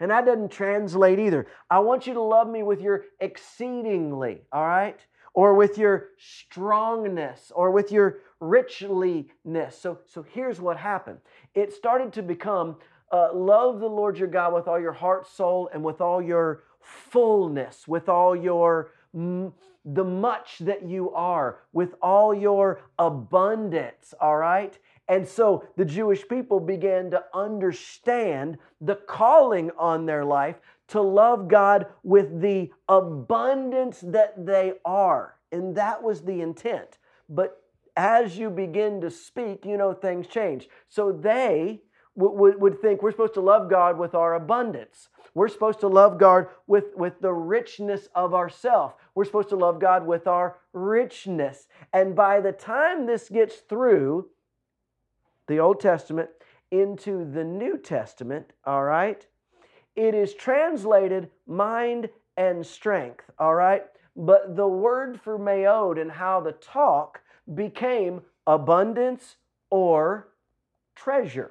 And 0.00 0.10
that 0.10 0.26
doesn't 0.26 0.50
translate 0.50 1.18
either. 1.18 1.46
I 1.70 1.78
want 1.80 2.06
you 2.06 2.14
to 2.14 2.22
love 2.22 2.48
me 2.48 2.62
with 2.62 2.80
your 2.80 3.04
exceedingly, 3.20 4.42
all 4.52 4.66
right? 4.66 4.98
Or 5.32 5.54
with 5.54 5.78
your 5.78 6.08
strongness, 6.18 7.52
or 7.54 7.70
with 7.70 7.92
your 7.92 8.20
richliness. 8.40 9.72
So, 9.72 9.98
so 10.06 10.24
here's 10.32 10.60
what 10.60 10.76
happened 10.76 11.18
it 11.54 11.72
started 11.72 12.12
to 12.14 12.22
become 12.22 12.76
uh, 13.12 13.28
love 13.32 13.80
the 13.80 13.86
Lord 13.86 14.18
your 14.18 14.28
God 14.28 14.52
with 14.52 14.66
all 14.66 14.80
your 14.80 14.92
heart, 14.92 15.28
soul, 15.28 15.70
and 15.72 15.84
with 15.84 16.00
all 16.00 16.20
your 16.20 16.64
fullness, 16.80 17.86
with 17.86 18.08
all 18.08 18.34
your 18.34 18.90
the 19.16 20.04
much 20.04 20.58
that 20.58 20.86
you 20.86 21.10
are, 21.12 21.60
with 21.72 21.94
all 22.02 22.34
your 22.34 22.82
abundance, 22.98 24.12
all 24.20 24.36
right? 24.36 24.78
And 25.08 25.26
so 25.26 25.64
the 25.76 25.84
Jewish 25.84 26.26
people 26.28 26.60
began 26.60 27.10
to 27.12 27.24
understand 27.32 28.58
the 28.80 28.96
calling 28.96 29.70
on 29.78 30.04
their 30.04 30.24
life 30.24 30.56
to 30.88 31.00
love 31.00 31.48
God 31.48 31.86
with 32.02 32.40
the 32.40 32.70
abundance 32.88 34.00
that 34.00 34.44
they 34.44 34.74
are. 34.84 35.36
And 35.52 35.76
that 35.76 36.02
was 36.02 36.22
the 36.22 36.40
intent. 36.40 36.98
But 37.28 37.62
as 37.96 38.36
you 38.36 38.50
begin 38.50 39.00
to 39.00 39.10
speak, 39.10 39.64
you 39.64 39.76
know, 39.76 39.94
things 39.94 40.26
change. 40.26 40.68
So 40.88 41.12
they 41.12 41.80
would, 42.14 42.60
would 42.60 42.80
think 42.80 43.02
we're 43.02 43.12
supposed 43.12 43.34
to 43.34 43.40
love 43.40 43.70
God 43.70 43.98
with 43.98 44.14
our 44.14 44.34
abundance. 44.34 45.08
We're 45.36 45.48
supposed 45.48 45.80
to 45.80 45.88
love 45.88 46.16
God 46.16 46.46
with, 46.66 46.96
with 46.96 47.20
the 47.20 47.34
richness 47.34 48.08
of 48.14 48.32
ourself. 48.32 48.94
We're 49.14 49.26
supposed 49.26 49.50
to 49.50 49.56
love 49.56 49.78
God 49.78 50.06
with 50.06 50.26
our 50.26 50.56
richness. 50.72 51.68
And 51.92 52.16
by 52.16 52.40
the 52.40 52.52
time 52.52 53.04
this 53.04 53.28
gets 53.28 53.56
through 53.56 54.30
the 55.46 55.58
Old 55.58 55.78
Testament 55.78 56.30
into 56.70 57.30
the 57.30 57.44
New 57.44 57.76
Testament, 57.76 58.54
all 58.64 58.82
right, 58.82 59.26
it 59.94 60.14
is 60.14 60.32
translated 60.32 61.28
mind 61.46 62.08
and 62.38 62.64
strength, 62.64 63.30
all 63.38 63.54
right? 63.54 63.82
But 64.16 64.56
the 64.56 64.66
word 64.66 65.20
for 65.20 65.38
mayod 65.38 66.00
and 66.00 66.10
how 66.10 66.40
the 66.40 66.52
talk 66.52 67.20
became 67.54 68.22
abundance 68.46 69.36
or 69.68 70.28
treasure. 70.94 71.50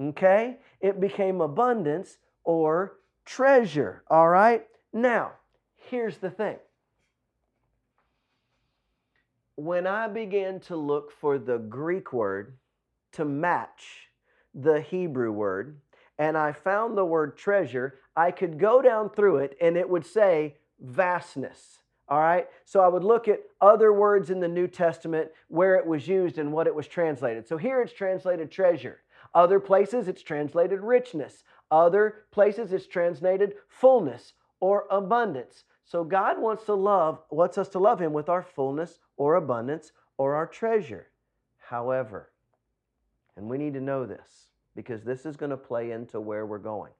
Okay? 0.00 0.58
It 0.80 1.00
became 1.00 1.40
abundance 1.40 2.18
or 2.44 2.98
treasure. 3.24 4.02
All 4.08 4.28
right? 4.28 4.66
Now, 4.92 5.32
here's 5.76 6.18
the 6.18 6.30
thing. 6.30 6.56
When 9.56 9.86
I 9.86 10.08
began 10.08 10.60
to 10.60 10.76
look 10.76 11.12
for 11.12 11.38
the 11.38 11.58
Greek 11.58 12.12
word 12.12 12.56
to 13.12 13.24
match 13.24 14.08
the 14.54 14.80
Hebrew 14.80 15.30
word, 15.30 15.76
and 16.18 16.36
I 16.36 16.52
found 16.52 16.96
the 16.96 17.04
word 17.04 17.36
treasure, 17.36 17.98
I 18.16 18.30
could 18.30 18.58
go 18.58 18.82
down 18.82 19.10
through 19.10 19.38
it 19.38 19.56
and 19.60 19.76
it 19.76 19.88
would 19.88 20.06
say 20.06 20.56
vastness. 20.80 21.78
All 22.08 22.18
right? 22.18 22.48
So 22.64 22.80
I 22.80 22.88
would 22.88 23.04
look 23.04 23.28
at 23.28 23.40
other 23.60 23.92
words 23.92 24.30
in 24.30 24.40
the 24.40 24.48
New 24.48 24.66
Testament 24.66 25.30
where 25.48 25.76
it 25.76 25.86
was 25.86 26.06
used 26.06 26.38
and 26.38 26.52
what 26.52 26.66
it 26.66 26.74
was 26.74 26.86
translated. 26.86 27.48
So 27.48 27.56
here 27.56 27.80
it's 27.80 27.92
translated 27.92 28.50
treasure. 28.50 29.00
Other 29.34 29.58
places 29.60 30.08
it's 30.08 30.22
translated 30.22 30.80
richness. 30.80 31.42
Other 31.72 32.26
places 32.30 32.72
it's 32.72 32.86
translated 32.86 33.54
fullness 33.66 34.34
or 34.60 34.84
abundance. 34.90 35.64
So 35.84 36.04
God 36.04 36.38
wants 36.38 36.64
to 36.64 36.74
love, 36.74 37.18
wants 37.30 37.56
us 37.56 37.68
to 37.70 37.78
love 37.78 37.98
him 37.98 38.12
with 38.12 38.28
our 38.28 38.42
fullness 38.42 39.00
or 39.16 39.36
abundance 39.36 39.92
or 40.18 40.34
our 40.34 40.46
treasure. 40.46 41.08
However, 41.56 42.30
and 43.36 43.48
we 43.48 43.56
need 43.56 43.72
to 43.72 43.80
know 43.80 44.04
this 44.04 44.48
because 44.76 45.02
this 45.02 45.24
is 45.24 45.36
going 45.36 45.50
to 45.50 45.56
play 45.56 45.92
into 45.92 46.20
where 46.20 46.44
we're 46.44 46.58
going. 46.58 46.92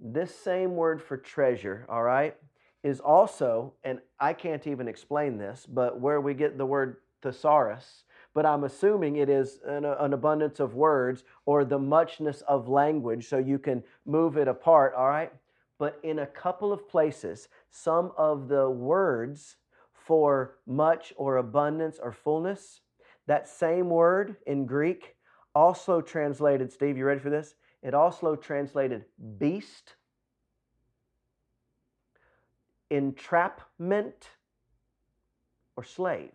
This 0.00 0.34
same 0.34 0.74
word 0.74 1.00
for 1.00 1.16
treasure, 1.16 1.86
all 1.88 2.02
right, 2.02 2.36
is 2.82 2.98
also, 2.98 3.74
and 3.84 4.00
I 4.18 4.32
can't 4.32 4.66
even 4.66 4.88
explain 4.88 5.38
this, 5.38 5.66
but 5.68 6.00
where 6.00 6.20
we 6.20 6.34
get 6.34 6.58
the 6.58 6.66
word 6.66 6.96
thesaurus, 7.22 8.02
but 8.34 8.46
I'm 8.46 8.64
assuming 8.64 9.16
it 9.16 9.28
is 9.28 9.60
an, 9.66 9.84
an, 9.84 10.12
abundance 10.12 10.58
of 10.60 10.74
words 10.74 11.24
or 11.44 11.64
the 11.64 11.78
muchness 11.78 12.42
of 12.48 12.68
language, 12.68 13.28
so 13.28 13.38
you 13.38 13.58
can 13.58 13.82
move 14.06 14.36
it 14.36 14.48
apart, 14.48 14.94
all 14.94 15.08
right? 15.08 15.32
But 15.78 15.98
in 16.02 16.20
a 16.20 16.26
couple 16.26 16.72
of 16.72 16.88
places, 16.88 17.48
some 17.70 18.12
of 18.16 18.48
the 18.48 18.70
words 18.70 19.56
for 19.92 20.56
much 20.66 21.12
or 21.16 21.36
abundance 21.36 21.98
or 22.02 22.12
fullness, 22.12 22.80
that 23.26 23.48
same 23.48 23.90
word 23.90 24.36
in 24.46 24.66
Greek 24.66 25.14
also 25.54 26.00
translated, 26.00 26.72
Steve, 26.72 26.96
you 26.96 27.04
ready 27.04 27.20
for 27.20 27.30
this? 27.30 27.54
It 27.82 27.94
also 27.94 28.36
translated 28.36 29.04
beast, 29.38 29.96
entrapment, 32.90 34.28
or 35.76 35.84
slave. 35.84 36.32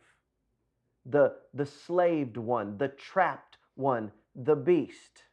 The, 1.10 1.34
the 1.54 1.66
slaved 1.66 2.38
one, 2.38 2.78
the 2.78 2.90
trapped 2.90 3.58
one, 3.76 4.12
the 4.36 4.56
beast. 4.56 5.24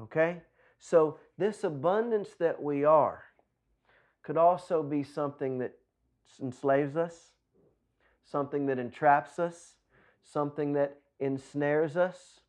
Okay? 0.00 0.42
So, 0.78 1.18
this 1.36 1.64
abundance 1.64 2.30
that 2.38 2.62
we 2.62 2.84
are 2.84 3.24
could 4.22 4.36
also 4.36 4.82
be 4.82 5.02
something 5.02 5.58
that 5.58 5.72
enslaves 6.40 6.96
us, 6.96 7.32
something 8.24 8.66
that 8.66 8.78
entraps 8.78 9.38
us, 9.38 9.74
something 10.22 10.72
that 10.74 10.98
ensnares 11.18 11.96
us. 11.96 12.40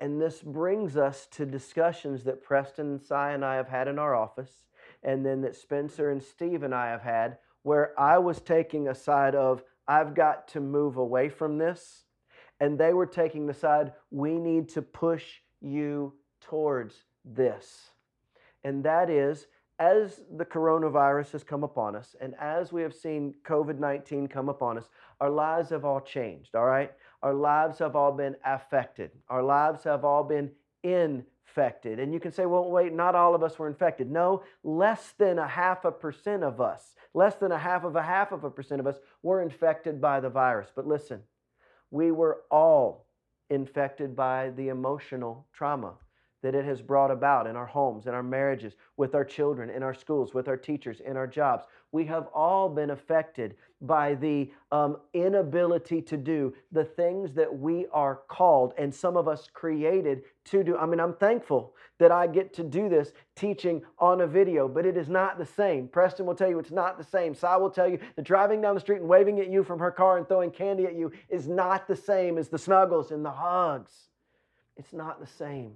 And 0.00 0.20
this 0.20 0.42
brings 0.42 0.96
us 0.96 1.26
to 1.32 1.46
discussions 1.46 2.24
that 2.24 2.42
Preston 2.42 2.86
and 2.86 3.02
Si 3.02 3.14
and 3.14 3.44
I 3.44 3.56
have 3.56 3.68
had 3.68 3.88
in 3.88 3.98
our 3.98 4.14
office, 4.14 4.64
and 5.02 5.24
then 5.24 5.40
that 5.42 5.56
Spencer 5.56 6.10
and 6.10 6.22
Steve 6.22 6.62
and 6.62 6.74
I 6.74 6.88
have 6.90 7.02
had, 7.02 7.38
where 7.62 7.98
I 7.98 8.18
was 8.18 8.40
taking 8.40 8.88
a 8.88 8.94
side 8.94 9.34
of, 9.34 9.62
I've 9.88 10.14
got 10.14 10.48
to 10.48 10.60
move 10.60 10.96
away 10.96 11.28
from 11.28 11.58
this. 11.58 12.04
And 12.60 12.78
they 12.78 12.92
were 12.94 13.06
taking 13.06 13.46
the 13.46 13.54
side, 13.54 13.92
we 14.10 14.38
need 14.38 14.70
to 14.70 14.82
push 14.82 15.24
you 15.60 16.14
towards 16.40 17.04
this. 17.24 17.90
And 18.64 18.82
that 18.84 19.10
is, 19.10 19.46
as 19.78 20.22
the 20.36 20.44
coronavirus 20.44 21.32
has 21.32 21.44
come 21.44 21.64
upon 21.64 21.94
us, 21.94 22.16
and 22.20 22.34
as 22.40 22.72
we 22.72 22.80
have 22.80 22.94
seen 22.94 23.34
COVID 23.44 23.78
19 23.78 24.26
come 24.26 24.48
upon 24.48 24.78
us, 24.78 24.88
our 25.20 25.28
lives 25.28 25.68
have 25.70 25.84
all 25.84 26.00
changed, 26.00 26.54
all 26.54 26.64
right? 26.64 26.92
Our 27.22 27.34
lives 27.34 27.78
have 27.78 27.94
all 27.94 28.12
been 28.12 28.36
affected. 28.44 29.10
Our 29.28 29.42
lives 29.42 29.84
have 29.84 30.04
all 30.04 30.24
been 30.24 30.50
infected. 31.56 31.98
And 31.98 32.12
you 32.12 32.20
can 32.20 32.32
say, 32.32 32.44
well, 32.46 32.70
wait, 32.70 32.92
not 32.92 33.14
all 33.14 33.34
of 33.34 33.42
us 33.42 33.58
were 33.58 33.66
infected. 33.66 34.10
No, 34.10 34.42
less 34.62 35.14
than 35.18 35.38
a 35.38 35.48
half 35.48 35.84
a 35.84 35.92
percent 35.92 36.44
of 36.44 36.60
us, 36.60 36.94
less 37.14 37.36
than 37.36 37.50
a 37.50 37.58
half 37.58 37.84
of 37.84 37.96
a 37.96 38.02
half 38.02 38.32
of 38.32 38.44
a 38.44 38.50
percent 38.50 38.80
of 38.80 38.86
us 38.86 38.98
were 39.22 39.40
infected 39.40 40.00
by 40.00 40.20
the 40.20 40.28
virus. 40.28 40.68
But 40.74 40.86
listen, 40.86 41.22
we 41.90 42.10
were 42.10 42.42
all 42.50 43.06
infected 43.48 44.14
by 44.14 44.50
the 44.50 44.68
emotional 44.68 45.46
trauma 45.52 45.94
that 46.42 46.54
it 46.54 46.64
has 46.64 46.82
brought 46.82 47.10
about 47.10 47.46
in 47.46 47.56
our 47.56 47.66
homes, 47.66 48.06
in 48.06 48.14
our 48.14 48.22
marriages, 48.22 48.74
with 48.96 49.14
our 49.14 49.24
children, 49.24 49.70
in 49.70 49.82
our 49.82 49.94
schools, 49.94 50.34
with 50.34 50.48
our 50.48 50.56
teachers, 50.56 51.00
in 51.00 51.16
our 51.16 51.26
jobs. 51.26 51.64
We 51.92 52.04
have 52.06 52.28
all 52.34 52.68
been 52.68 52.90
affected 52.90 53.56
by 53.80 54.14
the 54.14 54.50
um, 54.72 54.98
inability 55.12 56.02
to 56.02 56.16
do 56.16 56.54
the 56.72 56.84
things 56.84 57.32
that 57.34 57.58
we 57.58 57.86
are 57.92 58.20
called 58.28 58.74
and 58.78 58.94
some 58.94 59.16
of 59.16 59.28
us 59.28 59.48
created 59.52 60.22
to 60.46 60.64
do. 60.64 60.76
I 60.76 60.86
mean, 60.86 61.00
I'm 61.00 61.14
thankful 61.14 61.74
that 61.98 62.10
I 62.10 62.26
get 62.26 62.52
to 62.54 62.62
do 62.62 62.88
this 62.88 63.12
teaching 63.34 63.82
on 63.98 64.20
a 64.20 64.26
video, 64.26 64.68
but 64.68 64.86
it 64.86 64.96
is 64.96 65.08
not 65.08 65.38
the 65.38 65.46
same. 65.46 65.88
Preston 65.88 66.26
will 66.26 66.34
tell 66.34 66.48
you 66.48 66.58
it's 66.58 66.70
not 66.70 66.98
the 66.98 67.04
same. 67.04 67.34
Si 67.34 67.46
will 67.46 67.70
tell 67.70 67.88
you 67.88 67.98
that 68.16 68.22
driving 68.24 68.60
down 68.60 68.74
the 68.74 68.80
street 68.80 69.00
and 69.00 69.08
waving 69.08 69.40
at 69.40 69.48
you 69.48 69.64
from 69.64 69.78
her 69.78 69.90
car 69.90 70.18
and 70.18 70.28
throwing 70.28 70.50
candy 70.50 70.84
at 70.84 70.94
you 70.94 71.12
is 71.28 71.48
not 71.48 71.86
the 71.86 71.96
same 71.96 72.38
as 72.38 72.48
the 72.48 72.58
snuggles 72.58 73.10
and 73.10 73.24
the 73.24 73.30
hugs. 73.30 73.92
It's 74.76 74.92
not 74.92 75.20
the 75.20 75.26
same. 75.26 75.72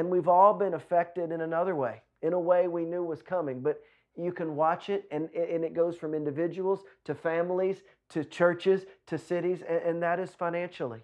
And 0.00 0.08
we've 0.08 0.28
all 0.28 0.54
been 0.54 0.72
affected 0.72 1.30
in 1.30 1.42
another 1.42 1.76
way, 1.76 2.00
in 2.22 2.32
a 2.32 2.40
way 2.40 2.68
we 2.68 2.86
knew 2.86 3.04
was 3.04 3.20
coming. 3.20 3.60
But 3.60 3.82
you 4.16 4.32
can 4.32 4.56
watch 4.56 4.88
it, 4.88 5.04
and, 5.10 5.28
and 5.34 5.62
it 5.62 5.74
goes 5.74 5.94
from 5.94 6.14
individuals 6.14 6.84
to 7.04 7.14
families 7.14 7.82
to 8.08 8.24
churches 8.24 8.86
to 9.08 9.18
cities, 9.18 9.62
and, 9.68 9.82
and 9.82 10.02
that 10.02 10.18
is 10.18 10.30
financially. 10.30 11.00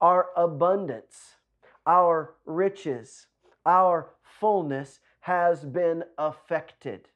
Our 0.00 0.28
abundance, 0.34 1.34
our 1.84 2.36
riches, 2.46 3.26
our 3.66 4.14
fullness 4.22 5.00
has 5.20 5.66
been 5.66 6.02
affected. 6.16 7.10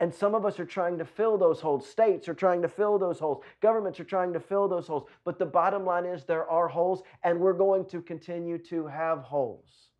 And 0.00 0.14
some 0.14 0.34
of 0.34 0.46
us 0.46 0.58
are 0.58 0.64
trying 0.64 0.96
to 0.96 1.04
fill 1.04 1.36
those 1.36 1.60
holes. 1.60 1.86
States 1.86 2.26
are 2.26 2.34
trying 2.34 2.62
to 2.62 2.68
fill 2.68 2.98
those 2.98 3.18
holes. 3.18 3.44
Governments 3.60 4.00
are 4.00 4.04
trying 4.04 4.32
to 4.32 4.40
fill 4.40 4.66
those 4.66 4.86
holes. 4.86 5.10
But 5.26 5.38
the 5.38 5.44
bottom 5.44 5.84
line 5.84 6.06
is 6.06 6.24
there 6.24 6.48
are 6.48 6.68
holes, 6.68 7.02
and 7.22 7.38
we're 7.38 7.52
going 7.52 7.84
to 7.90 8.00
continue 8.00 8.56
to 8.70 8.86
have 8.86 9.18
holes. 9.18 9.90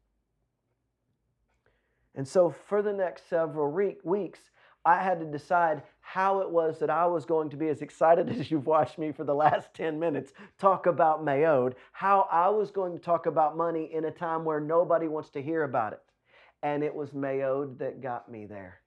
And 2.16 2.26
so, 2.26 2.54
for 2.68 2.82
the 2.82 2.92
next 2.92 3.28
several 3.28 3.68
re- 3.68 3.98
weeks, 4.02 4.40
I 4.86 5.02
had 5.02 5.20
to 5.20 5.26
decide 5.26 5.82
how 6.00 6.40
it 6.40 6.50
was 6.50 6.78
that 6.78 6.90
I 6.90 7.06
was 7.06 7.24
going 7.24 7.50
to 7.50 7.56
be 7.56 7.68
as 7.68 7.82
excited 7.82 8.28
as 8.40 8.50
you've 8.50 8.66
watched 8.66 8.98
me 8.98 9.12
for 9.12 9.24
the 9.24 9.34
last 9.34 9.74
10 9.74 9.98
minutes 9.98 10.32
talk 10.58 10.86
about 10.86 11.24
Mayode, 11.24 11.74
how 11.92 12.26
I 12.30 12.48
was 12.48 12.70
going 12.70 12.92
to 12.92 12.98
talk 12.98 13.26
about 13.26 13.56
money 13.56 13.90
in 13.92 14.06
a 14.06 14.10
time 14.10 14.44
where 14.44 14.60
nobody 14.60 15.08
wants 15.08 15.30
to 15.30 15.42
hear 15.42 15.64
about 15.64 15.92
it. 15.92 16.02
And 16.62 16.82
it 16.82 16.94
was 16.94 17.10
Mayode 17.10 17.78
that 17.78 18.00
got 18.00 18.30
me 18.30 18.46
there. 18.46 18.80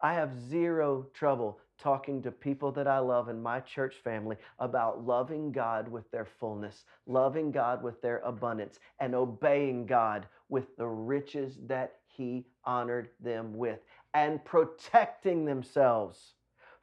I 0.00 0.14
have 0.14 0.40
zero 0.48 1.06
trouble 1.12 1.58
talking 1.78 2.22
to 2.22 2.30
people 2.30 2.72
that 2.72 2.86
I 2.86 2.98
love 2.98 3.28
in 3.28 3.42
my 3.42 3.60
church 3.60 3.96
family 4.02 4.36
about 4.58 5.04
loving 5.04 5.52
God 5.52 5.88
with 5.88 6.10
their 6.10 6.24
fullness, 6.24 6.84
loving 7.06 7.50
God 7.50 7.82
with 7.82 8.00
their 8.00 8.18
abundance, 8.18 8.78
and 9.00 9.14
obeying 9.14 9.86
God 9.86 10.26
with 10.48 10.76
the 10.76 10.86
riches 10.86 11.58
that 11.66 11.96
He 12.06 12.46
honored 12.64 13.10
them 13.20 13.56
with, 13.56 13.80
and 14.14 14.44
protecting 14.44 15.44
themselves 15.44 16.34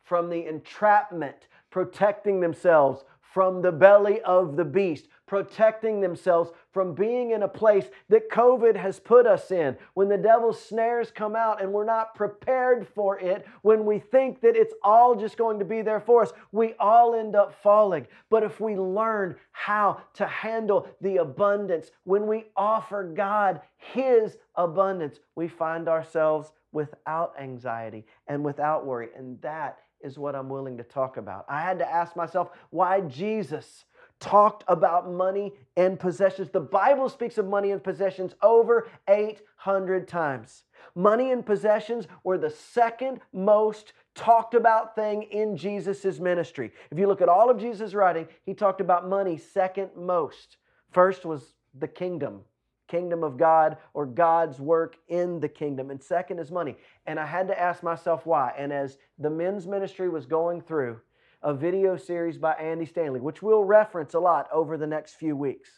from 0.03 0.29
the 0.29 0.45
entrapment, 0.47 1.47
protecting 1.71 2.39
themselves 2.39 3.03
from 3.21 3.61
the 3.61 3.71
belly 3.71 4.21
of 4.21 4.55
the 4.55 4.65
beast, 4.65 5.07
protecting 5.27 6.01
themselves 6.01 6.51
from 6.71 6.93
being 6.93 7.31
in 7.31 7.43
a 7.43 7.47
place 7.47 7.85
that 8.09 8.29
COVID 8.29 8.75
has 8.75 8.99
put 8.99 9.25
us 9.25 9.51
in. 9.51 9.75
When 9.93 10.09
the 10.09 10.17
devil's 10.17 10.63
snares 10.63 11.11
come 11.11 11.35
out 11.35 11.61
and 11.61 11.71
we're 11.71 11.85
not 11.85 12.15
prepared 12.15 12.87
for 12.87 13.19
it, 13.19 13.45
when 13.61 13.85
we 13.85 13.99
think 13.99 14.41
that 14.41 14.55
it's 14.55 14.73
all 14.83 15.15
just 15.15 15.37
going 15.37 15.59
to 15.59 15.65
be 15.65 15.81
there 15.81 15.99
for 15.99 16.21
us, 16.21 16.31
we 16.51 16.73
all 16.79 17.15
end 17.15 17.35
up 17.35 17.55
falling. 17.63 18.07
But 18.29 18.43
if 18.43 18.59
we 18.59 18.75
learn 18.75 19.35
how 19.51 20.01
to 20.15 20.27
handle 20.27 20.87
the 21.01 21.17
abundance, 21.17 21.91
when 22.03 22.27
we 22.27 22.45
offer 22.55 23.03
God 23.03 23.61
His 23.77 24.37
abundance, 24.55 25.19
we 25.35 25.47
find 25.47 25.87
ourselves 25.87 26.51
without 26.71 27.33
anxiety 27.39 28.05
and 28.27 28.43
without 28.43 28.85
worry. 28.85 29.09
And 29.15 29.41
that 29.41 29.79
is 30.01 30.19
what 30.19 30.35
I'm 30.35 30.49
willing 30.49 30.77
to 30.77 30.83
talk 30.83 31.17
about. 31.17 31.45
I 31.49 31.61
had 31.61 31.79
to 31.79 31.89
ask 31.89 32.15
myself 32.15 32.49
why 32.69 33.01
Jesus 33.01 33.85
talked 34.19 34.63
about 34.67 35.11
money 35.11 35.53
and 35.77 35.99
possessions. 35.99 36.49
The 36.49 36.59
Bible 36.59 37.09
speaks 37.09 37.37
of 37.37 37.47
money 37.47 37.71
and 37.71 37.83
possessions 37.83 38.35
over 38.41 38.87
800 39.07 40.07
times. 40.07 40.63
Money 40.95 41.31
and 41.31 41.45
possessions 41.45 42.07
were 42.23 42.37
the 42.37 42.49
second 42.49 43.19
most 43.33 43.93
talked 44.13 44.53
about 44.53 44.95
thing 44.95 45.23
in 45.23 45.57
Jesus' 45.57 46.19
ministry. 46.19 46.71
If 46.89 46.97
you 46.97 47.07
look 47.07 47.21
at 47.21 47.29
all 47.29 47.49
of 47.49 47.59
Jesus' 47.59 47.93
writing, 47.93 48.27
he 48.45 48.53
talked 48.53 48.81
about 48.81 49.07
money 49.07 49.37
second 49.37 49.89
most. 49.95 50.57
First 50.91 51.25
was 51.25 51.55
the 51.77 51.87
kingdom, 51.87 52.41
kingdom 52.87 53.23
of 53.23 53.37
God 53.37 53.77
or 53.93 54.05
God's 54.05 54.59
work 54.59 54.95
in 55.09 55.41
the 55.41 55.49
kingdom. 55.49 55.91
And 55.91 56.01
second 56.01 56.39
is 56.39 56.51
money. 56.51 56.77
And 57.05 57.19
I 57.19 57.25
had 57.25 57.49
to 57.49 57.59
ask 57.59 57.83
myself 57.83 58.25
why. 58.25 58.53
And 58.57 58.71
as 58.71 58.97
the 59.19 59.29
men's 59.29 59.67
ministry 59.67 60.07
was 60.07 60.25
going 60.25 60.61
through, 60.61 61.01
a 61.45 61.53
video 61.53 61.95
series 61.95 62.39
by 62.39 62.53
Andy 62.53 62.87
Stanley, 62.87 63.19
which 63.19 63.43
we'll 63.43 63.63
reference 63.63 64.15
a 64.15 64.19
lot 64.19 64.47
over 64.51 64.77
the 64.77 64.87
next 64.87 65.13
few 65.13 65.37
weeks. 65.37 65.69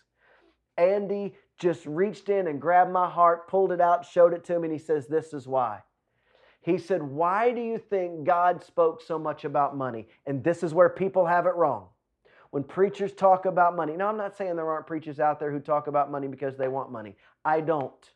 Andy 0.77 1.35
just 1.59 1.85
reached 1.85 2.29
in 2.29 2.47
and 2.47 2.61
grabbed 2.61 2.91
my 2.91 3.09
heart, 3.09 3.49
pulled 3.49 3.73
it 3.73 3.81
out, 3.81 4.05
showed 4.05 4.33
it 4.33 4.45
to 4.45 4.57
me, 4.57 4.67
and 4.69 4.73
he 4.73 4.79
says, 4.79 5.07
This 5.07 5.33
is 5.33 5.45
why. 5.45 5.81
He 6.61 6.77
said, 6.77 7.03
Why 7.03 7.51
do 7.51 7.59
you 7.59 7.77
think 7.77 8.23
God 8.23 8.63
spoke 8.63 9.01
so 9.01 9.19
much 9.19 9.43
about 9.43 9.75
money? 9.75 10.07
And 10.25 10.41
this 10.41 10.63
is 10.63 10.73
where 10.73 10.89
people 10.89 11.25
have 11.25 11.45
it 11.45 11.55
wrong. 11.55 11.87
When 12.51 12.63
preachers 12.63 13.11
talk 13.11 13.45
about 13.45 13.75
money, 13.75 13.97
now 13.97 14.07
I'm 14.07 14.17
not 14.17 14.37
saying 14.37 14.55
there 14.55 14.69
aren't 14.69 14.87
preachers 14.87 15.19
out 15.19 15.37
there 15.37 15.51
who 15.51 15.59
talk 15.59 15.87
about 15.87 16.09
money 16.09 16.29
because 16.29 16.55
they 16.55 16.69
want 16.69 16.93
money. 16.93 17.17
I 17.43 17.59
don't. 17.59 18.11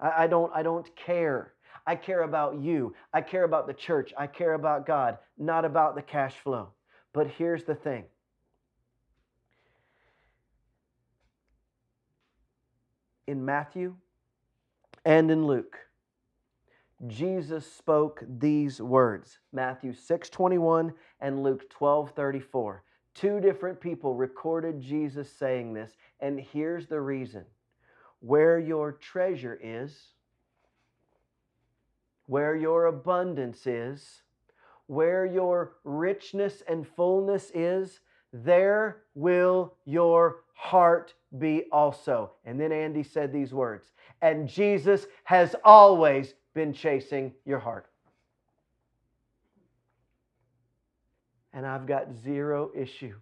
I, 0.00 0.24
I 0.24 0.26
don't. 0.26 0.50
I 0.54 0.62
don't 0.62 0.88
care. 0.96 1.52
I 1.86 1.96
care 1.96 2.22
about 2.22 2.62
you. 2.62 2.94
I 3.12 3.20
care 3.20 3.44
about 3.44 3.66
the 3.66 3.74
church. 3.74 4.14
I 4.16 4.26
care 4.26 4.54
about 4.54 4.86
God, 4.86 5.18
not 5.36 5.66
about 5.66 5.94
the 5.94 6.02
cash 6.02 6.34
flow. 6.42 6.70
But 7.12 7.28
here's 7.28 7.64
the 7.64 7.74
thing. 7.74 8.04
In 13.26 13.44
Matthew 13.44 13.96
and 15.04 15.30
in 15.30 15.46
Luke, 15.46 15.76
Jesus 17.06 17.70
spoke 17.70 18.22
these 18.26 18.80
words. 18.80 19.38
Matthew 19.52 19.92
6:21 19.92 20.94
and 21.20 21.42
Luke 21.42 21.68
12:34. 21.70 22.82
Two 23.14 23.40
different 23.40 23.80
people 23.80 24.14
recorded 24.14 24.80
Jesus 24.80 25.32
saying 25.32 25.72
this, 25.72 25.96
and 26.20 26.40
here's 26.40 26.86
the 26.86 27.00
reason. 27.00 27.44
Where 28.20 28.58
your 28.58 28.92
treasure 28.92 29.58
is, 29.62 30.14
where 32.26 32.54
your 32.56 32.86
abundance 32.86 33.66
is, 33.66 34.22
where 34.88 35.24
your 35.24 35.74
richness 35.84 36.62
and 36.68 36.86
fullness 36.86 37.50
is, 37.54 38.00
there 38.32 39.02
will 39.14 39.74
your 39.84 40.40
heart 40.54 41.14
be 41.38 41.64
also. 41.70 42.32
And 42.44 42.60
then 42.60 42.72
Andy 42.72 43.02
said 43.02 43.32
these 43.32 43.54
words, 43.54 43.92
and 44.20 44.48
Jesus 44.48 45.06
has 45.24 45.54
always 45.62 46.34
been 46.54 46.72
chasing 46.72 47.32
your 47.44 47.60
heart. 47.60 47.86
And 51.52 51.64
I've 51.64 51.86
got 51.86 52.12
zero 52.12 52.70
issue 52.74 53.14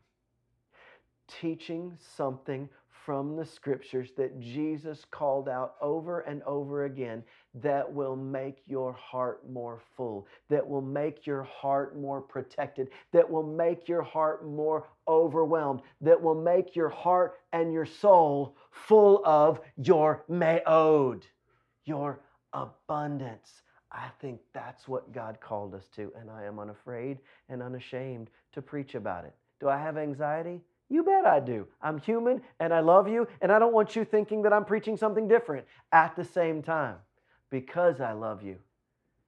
teaching 1.29 1.97
something 2.17 2.69
from 3.07 3.37
the 3.37 3.45
scriptures 3.45 4.11
that 4.17 4.41
Jesus 4.41 5.05
called 5.13 5.49
out 5.49 5.77
over 5.81 6.21
and 6.21 6.43
over 6.43 6.87
again 6.87 7.23
that 7.55 7.91
will 7.91 8.17
make 8.17 8.63
your 8.67 8.93
heart 8.95 9.49
more 9.49 9.81
full, 9.97 10.27
that 10.51 10.67
will 10.67 10.83
make 10.83 11.25
your 11.25 11.45
heart 11.45 11.97
more 11.97 12.21
protected, 12.21 12.89
that 13.13 13.31
will 13.31 13.47
make 13.47 13.87
your 13.89 14.03
heart 14.03 14.45
more 14.45 14.89
overwhelmed, 15.07 15.83
that 16.01 16.21
will 16.21 16.35
make 16.35 16.75
your 16.75 16.89
heart 16.89 17.35
and 17.53 17.73
your 17.73 17.87
soul 17.87 18.57
full 18.73 19.23
of 19.25 19.61
your 19.77 20.25
meod, 20.29 21.23
your 21.85 22.21
abundance. 22.53 23.63
I 23.93 24.09
think 24.21 24.41
that's 24.53 24.89
what 24.89 25.13
God 25.13 25.39
called 25.41 25.75
us 25.75 25.89
to, 25.95 26.13
and 26.21 26.29
I 26.29 26.45
am 26.45 26.59
unafraid 26.59 27.19
and 27.49 27.63
unashamed 27.63 28.31
to 28.53 28.61
preach 28.61 28.97
about 28.97 29.25
it. 29.25 29.35
Do 29.61 29.69
I 29.69 29.79
have 29.79 29.97
anxiety? 29.97 30.61
You 30.89 31.03
bet 31.03 31.27
I 31.27 31.41
do. 31.41 31.67
I'm 31.83 31.99
human 31.99 32.43
and 32.61 32.73
I 32.73 32.81
love 32.81 33.09
you, 33.09 33.27
and 33.41 33.51
I 33.51 33.59
don't 33.59 33.73
want 33.73 33.97
you 33.97 34.05
thinking 34.05 34.43
that 34.43 34.53
I'm 34.53 34.65
preaching 34.65 34.97
something 34.97 35.27
different 35.27 35.67
at 35.93 36.15
the 36.15 36.25
same 36.25 36.63
time 36.63 36.97
because 37.51 38.01
I 38.01 38.13
love 38.13 38.43
you 38.43 38.59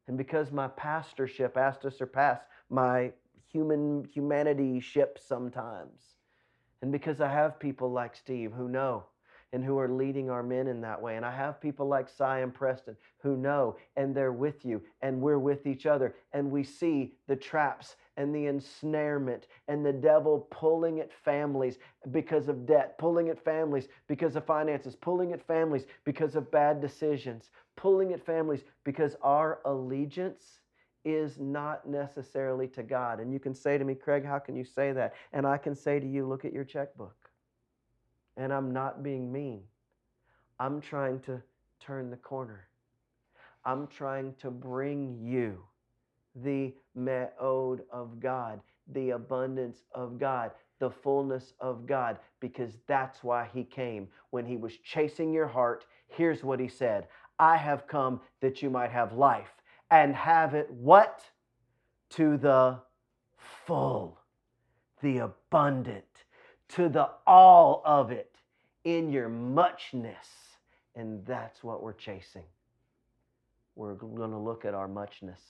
and 0.07 0.17
because 0.17 0.50
my 0.50 0.69
pastorship 0.69 1.57
has 1.57 1.77
to 1.79 1.91
surpass 1.91 2.41
my 2.71 3.12
human 3.50 4.05
humanity 4.12 4.81
ship 4.81 5.19
sometimes. 5.21 6.00
And 6.83 6.93
because 6.93 7.21
I 7.21 7.29
have 7.29 7.59
people 7.59 7.91
like 7.91 8.15
Steve 8.15 8.53
who 8.53 8.69
know 8.69 9.05
and 9.53 9.65
who 9.65 9.79
are 9.79 9.88
leading 9.88 10.29
our 10.31 10.43
men 10.43 10.67
in 10.67 10.81
that 10.83 11.00
way. 11.00 11.17
And 11.17 11.25
I 11.25 11.35
have 11.35 11.61
people 11.61 11.88
like 11.88 12.09
Cy 12.09 12.41
and 12.41 12.53
Preston 12.53 12.97
who 13.23 13.37
know 13.37 13.77
and 13.97 14.15
they're 14.15 14.33
with 14.33 14.65
you 14.65 14.83
and 15.00 15.21
we're 15.21 15.38
with 15.38 15.67
each 15.67 15.87
other 15.87 16.15
and 16.33 16.50
we 16.50 16.62
see 16.62 17.15
the 17.27 17.37
traps 17.37 17.97
and 18.18 18.34
the 18.34 18.46
ensnarement 18.46 19.46
and 19.68 19.87
the 19.87 19.92
devil 19.92 20.48
pulling 20.50 20.98
at 20.98 21.10
families 21.25 21.78
because 22.10 22.48
of 22.48 22.66
debt, 22.66 22.98
pulling 22.98 23.28
at 23.28 23.42
families 23.42 23.88
because 24.08 24.34
of 24.34 24.44
finances, 24.44 24.96
pulling 24.96 25.32
at 25.32 25.46
families 25.46 25.87
because 26.04 26.34
of 26.34 26.50
bad 26.50 26.80
decisions, 26.80 27.50
pulling 27.76 28.12
at 28.12 28.26
families 28.26 28.64
because 28.84 29.16
our 29.22 29.60
allegiance 29.64 30.58
is 31.04 31.38
not 31.38 31.88
necessarily 31.88 32.66
to 32.66 32.82
God. 32.82 33.20
And 33.20 33.32
you 33.32 33.38
can 33.38 33.54
say 33.54 33.78
to 33.78 33.84
me, 33.84 33.94
Craig, 33.94 34.26
how 34.26 34.40
can 34.40 34.56
you 34.56 34.64
say 34.64 34.92
that? 34.92 35.14
And 35.32 35.46
I 35.46 35.56
can 35.56 35.76
say 35.76 36.00
to 36.00 36.06
you, 36.06 36.26
look 36.26 36.44
at 36.44 36.52
your 36.52 36.64
checkbook. 36.64 37.30
And 38.37 38.52
I'm 38.52 38.72
not 38.72 39.04
being 39.04 39.32
mean. 39.32 39.62
I'm 40.59 40.81
trying 40.81 41.20
to 41.20 41.40
turn 41.78 42.11
the 42.11 42.16
corner. 42.16 42.66
I'm 43.64 43.87
trying 43.87 44.35
to 44.40 44.50
bring 44.50 45.18
you 45.22 45.62
the 46.35 46.75
me'od 46.95 47.83
of 47.91 48.21
God, 48.21 48.61
the 48.93 49.11
abundance 49.11 49.83
of 49.93 50.19
God, 50.19 50.51
the 50.79 50.91
fullness 50.91 51.55
of 51.61 51.87
God, 51.87 52.19
because 52.41 52.73
that's 52.87 53.25
why 53.25 53.49
He 53.53 53.64
came. 53.64 54.09
When 54.31 54.47
He 54.47 54.57
was 54.57 54.77
chasing 54.79 55.33
your 55.33 55.49
heart, 55.49 55.87
here's 56.07 56.45
what 56.45 56.61
He 56.61 56.69
said 56.69 57.09
I 57.38 57.57
have 57.57 57.87
come 57.87 58.21
that 58.41 58.62
you 58.62 58.71
might 58.71 58.91
have 58.91 59.12
life 59.12 59.53
and 59.91 60.14
have 60.14 60.55
it 60.55 60.71
what? 60.71 61.23
To 62.11 62.37
the 62.37 62.81
full, 63.67 64.19
the 65.03 65.19
abundant, 65.19 66.05
to 66.71 66.88
the 66.88 67.11
all 67.27 67.83
of 67.85 68.11
it 68.11 68.35
in 68.85 69.11
your 69.11 69.29
muchness. 69.29 70.27
And 70.95 71.25
that's 71.27 71.62
what 71.62 71.83
we're 71.83 71.93
chasing. 71.93 72.45
We're 73.77 73.95
going 73.95 74.33
to 74.33 74.38
look 74.38 74.64
at 74.64 74.75
our 74.75 74.88
muchness. 74.88 75.41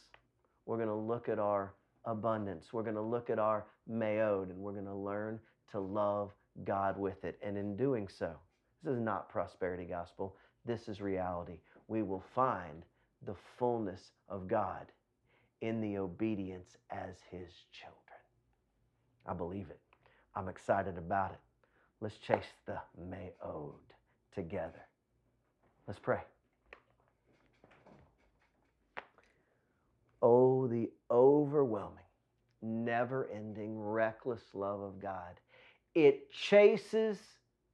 We're 0.68 0.76
going 0.76 0.88
to 0.90 0.94
look 0.94 1.30
at 1.30 1.38
our 1.38 1.72
abundance. 2.04 2.74
We're 2.74 2.82
going 2.82 2.94
to 2.94 3.00
look 3.00 3.30
at 3.30 3.38
our 3.38 3.64
meod 3.90 4.50
and 4.50 4.58
we're 4.58 4.74
going 4.74 4.84
to 4.84 4.94
learn 4.94 5.40
to 5.70 5.80
love 5.80 6.30
God 6.64 6.98
with 6.98 7.24
it. 7.24 7.38
And 7.42 7.56
in 7.56 7.74
doing 7.74 8.06
so, 8.06 8.32
this 8.84 8.92
is 8.92 9.00
not 9.00 9.30
prosperity 9.30 9.86
gospel. 9.86 10.36
This 10.66 10.86
is 10.86 11.00
reality. 11.00 11.60
We 11.88 12.02
will 12.02 12.22
find 12.34 12.84
the 13.24 13.34
fullness 13.58 14.12
of 14.28 14.46
God 14.46 14.92
in 15.62 15.80
the 15.80 15.96
obedience 15.96 16.76
as 16.90 17.16
His 17.30 17.48
children. 17.72 18.20
I 19.26 19.32
believe 19.32 19.70
it. 19.70 19.80
I'm 20.36 20.50
excited 20.50 20.98
about 20.98 21.30
it. 21.30 21.40
Let's 22.02 22.18
chase 22.18 22.52
the 22.66 22.78
meod 23.10 23.72
together. 24.34 24.86
Let's 25.86 25.98
pray. 25.98 26.20
The 30.68 30.90
overwhelming, 31.10 32.04
never 32.62 33.28
ending, 33.34 33.78
reckless 33.78 34.42
love 34.54 34.80
of 34.80 35.00
God. 35.00 35.40
It 35.94 36.30
chases 36.30 37.18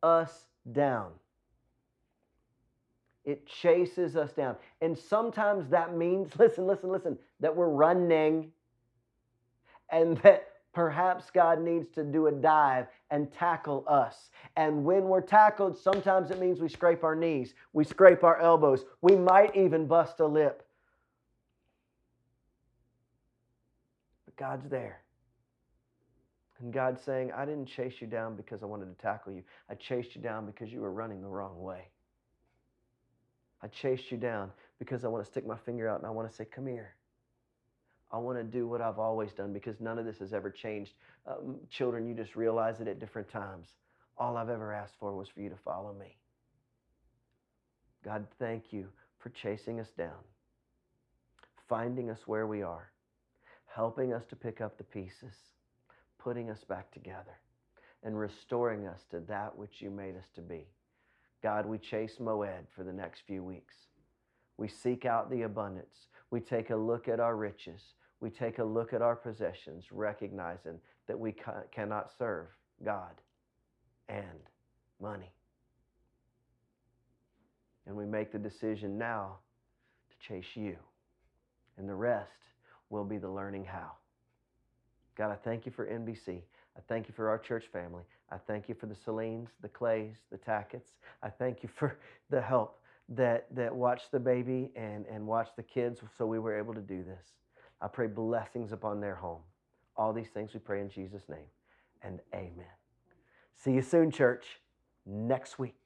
us 0.03 0.47
down. 0.73 1.13
It 3.25 3.47
chases 3.47 4.17
us 4.17 4.33
down. 4.33 4.57
And 4.81 4.97
sometimes 4.97 5.69
that 5.71 5.97
means, 5.97 6.31
listen, 6.39 6.67
listen, 6.67 6.91
listen, 6.91 7.19
that 7.41 7.55
we're 7.55 7.69
running 7.69 8.53
and 9.91 10.19
that 10.19 10.49
perhaps 10.73 11.31
God 11.31 11.61
needs 11.61 11.89
to 11.95 12.03
do 12.03 12.27
a 12.27 12.33
dive 12.33 12.87
and 13.11 13.33
tackle 13.33 13.85
us. 13.89 14.31
And 14.57 14.85
when 14.85 15.05
we're 15.05 15.21
tackled, 15.21 15.79
sometimes 15.79 16.31
it 16.31 16.41
means 16.41 16.61
we 16.61 16.69
scrape 16.69 17.05
our 17.05 17.15
knees, 17.15 17.55
we 17.73 17.85
scrape 17.85 18.25
our 18.25 18.41
elbows, 18.41 18.85
we 19.01 19.15
might 19.17 19.55
even 19.57 19.87
bust 19.87 20.21
a 20.21 20.27
lip. 20.27 20.64
God's 24.37 24.69
there. 24.69 25.01
And 26.61 26.73
God's 26.73 27.03
saying, 27.03 27.33
I 27.33 27.45
didn't 27.45 27.67
chase 27.67 27.95
you 28.01 28.07
down 28.07 28.37
because 28.37 28.63
I 28.63 28.67
wanted 28.67 28.87
to 28.87 29.03
tackle 29.03 29.33
you. 29.33 29.43
I 29.69 29.75
chased 29.75 30.15
you 30.15 30.21
down 30.23 30.47
because 30.47 30.73
you 30.73 30.81
were 30.81 30.93
running 30.93 31.21
the 31.21 31.29
wrong 31.29 31.61
way. 31.61 31.89
I 33.63 33.67
chased 33.69 34.11
you 34.11 34.19
down 34.19 34.51
because 34.79 35.05
I 35.05 35.09
want 35.09 35.25
to 35.25 35.31
stick 35.31 35.47
my 35.47 35.57
finger 35.57 35.89
out 35.89 35.99
and 35.99 36.07
I 36.07 36.11
want 36.11 36.29
to 36.29 36.35
say, 36.35 36.45
Come 36.45 36.67
here. 36.67 36.95
I 38.13 38.19
want 38.19 38.39
to 38.39 38.45
do 38.45 38.69
what 38.69 38.81
I've 38.81 38.99
always 38.99 39.33
done 39.33 39.53
because 39.53 39.81
none 39.81 39.99
of 39.99 40.05
this 40.05 40.19
has 40.19 40.33
ever 40.33 40.49
changed. 40.49 40.93
Um, 41.27 41.57
children, 41.69 42.07
you 42.07 42.15
just 42.15 42.37
realize 42.37 42.81
it 42.81 42.87
at 42.87 43.01
different 43.01 43.29
times. 43.29 43.67
All 44.17 44.37
I've 44.37 44.51
ever 44.51 44.73
asked 44.73 44.95
for 45.01 45.17
was 45.17 45.29
for 45.29 45.41
you 45.41 45.49
to 45.49 45.57
follow 45.65 45.93
me. 45.99 46.17
God, 48.05 48.27
thank 48.39 48.73
you 48.73 48.87
for 49.19 49.31
chasing 49.31 49.81
us 49.81 49.89
down, 49.99 50.23
finding 51.69 52.11
us 52.11 52.21
where 52.27 52.47
we 52.47 52.63
are 52.63 52.93
helping 53.75 54.13
us 54.13 54.25
to 54.27 54.37
pick 54.37 54.61
up 54.61 54.79
the 54.79 54.85
pieces, 54.85 55.35
putting 56.19 56.51
us 56.51 56.63
back 56.65 56.93
together, 56.93 57.39
and 58.03 58.19
restoring 58.19 58.87
us 58.87 59.01
to 59.11 59.21
that 59.21 59.57
which 59.57 59.81
you 59.81 59.91
made 59.91 60.17
us 60.17 60.29
to 60.35 60.41
be. 60.41 60.67
God, 61.43 61.67
we 61.67 61.79
chase 61.79 62.17
Moed 62.21 62.67
for 62.75 62.85
the 62.85 62.93
next 62.93 63.23
few 63.27 63.43
weeks. 63.43 63.75
We 64.57 64.69
seek 64.69 65.05
out 65.05 65.31
the 65.31 65.43
abundance. 65.43 66.07
We 66.31 66.41
take 66.41 66.71
a 66.71 66.77
look 66.77 67.09
at 67.09 67.21
our 67.21 67.37
riches. 67.37 67.81
We 68.21 68.31
take 68.31 68.59
a 68.59 68.65
look 68.65 68.93
at 68.93 69.03
our 69.03 69.17
possessions, 69.17 69.87
recognizing 69.91 70.79
that 71.09 71.19
we 71.19 71.33
ca- 71.33 71.65
cannot 71.73 72.11
serve 72.17 72.47
God 72.85 73.21
and 74.09 74.41
money. 75.03 75.33
And 77.87 77.97
we 77.97 78.07
make 78.07 78.33
the 78.33 78.39
decision 78.39 78.97
now 78.97 79.39
to 80.11 80.29
chase 80.29 80.55
you. 80.55 80.77
And 81.77 81.89
the 81.89 81.95
rest 81.95 82.31
will 82.91 83.05
be 83.05 83.19
the 83.19 83.31
learning 83.31 83.65
how. 83.65 83.93
God, 85.17 85.31
I 85.31 85.37
thank 85.37 85.67
you 85.67 85.73
for 85.73 85.87
NBC. 85.87 86.43
I 86.77 86.81
thank 86.89 87.09
you 87.09 87.15
for 87.15 87.29
our 87.29 87.39
church 87.39 87.67
family. 87.73 88.03
I 88.31 88.37
thank 88.37 88.69
you 88.69 88.75
for 88.75 88.87
the 88.87 88.95
Celines, 88.95 89.51
the 89.61 89.69
Clays, 89.69 90.17
the 90.31 90.39
Tacketts. 90.39 90.99
I 91.23 91.29
thank 91.29 91.63
you 91.63 91.69
for 91.69 91.99
the 92.31 92.41
help 92.41 92.81
that, 93.11 93.47
that 93.55 93.75
watched 93.75 94.11
the 94.11 94.19
baby 94.19 94.71
and, 94.75 95.07
and 95.07 95.27
watched 95.27 95.57
the 95.57 95.63
kids 95.63 96.01
so 96.17 96.27
we 96.27 96.39
were 96.39 96.57
able 96.57 96.75
to 96.75 96.81
do 96.81 97.05
this. 97.05 97.27
I 97.81 97.89
pray 97.89 98.07
blessings 98.07 98.73
upon 98.73 99.01
their 99.01 99.15
home. 99.15 99.43
All 99.97 100.13
these 100.13 100.29
things 100.29 100.53
we 100.55 100.61
pray 100.61 100.81
in 100.81 100.89
Jesus' 100.89 101.29
name. 101.29 101.47
And 102.03 102.21
amen. 102.35 102.67
See 103.57 103.73
you 103.73 103.83
soon, 103.83 104.11
church, 104.11 104.45
next 105.07 105.59
week. 105.59 105.84